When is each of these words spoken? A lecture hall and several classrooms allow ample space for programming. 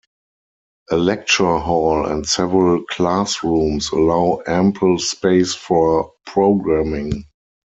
A 0.89 0.97
lecture 0.97 1.57
hall 1.57 2.07
and 2.07 2.25
several 2.27 2.83
classrooms 2.85 3.91
allow 3.91 4.41
ample 4.47 4.97
space 4.97 5.53
for 5.53 6.11
programming. 6.25 7.25